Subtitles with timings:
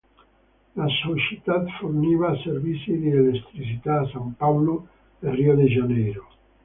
[0.73, 4.87] La società forniva servizi di elettricità a San Paolo
[5.19, 6.27] e Rio de Janeiro.